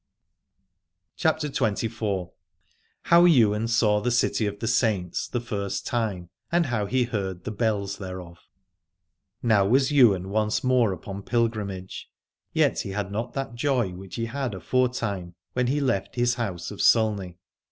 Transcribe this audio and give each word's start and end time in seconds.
149 1.19 1.73
CHAPTER 1.77 1.85
XXIV. 1.87 2.31
HOW 3.03 3.23
YWAIN 3.27 3.67
SAW 3.67 4.01
THE 4.01 4.09
CITY 4.09 4.47
OF 4.47 4.57
THE 4.57 4.67
SAINTS 4.67 5.27
THE 5.27 5.39
FIRST 5.39 5.85
TIME 5.85 6.31
AND 6.51 6.65
HOW 6.65 6.87
HE 6.87 7.03
HEARD 7.03 7.43
THE 7.43 7.51
BELLS 7.51 7.97
THEREOF. 7.99 8.39
Now 9.43 9.67
was 9.67 9.91
Ywain 9.91 10.29
once 10.29 10.63
more 10.63 10.91
upon 10.91 11.21
pilgrimage: 11.21 12.09
yet 12.51 12.79
he 12.79 12.89
had 12.89 13.11
not 13.11 13.33
that 13.33 13.53
joy 13.53 13.91
which 13.93 14.15
he 14.15 14.25
had 14.25 14.55
afore 14.55 14.89
time, 14.89 15.35
when 15.53 15.67
he 15.67 15.79
left 15.79 16.15
his 16.15 16.33
house 16.33 16.71
of 16.71 16.79
Sulney. 16.81 17.37